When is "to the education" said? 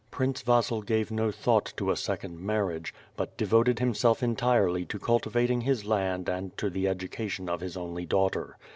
6.57-7.47